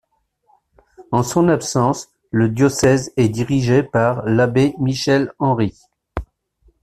[1.11, 5.77] En son absence, le diocèse est dirigé par l'Abbé Michel Henry.